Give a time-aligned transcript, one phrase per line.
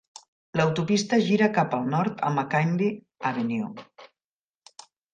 [0.59, 2.93] L'autopista gira cap al nord a McKinley
[3.33, 3.73] Avenue.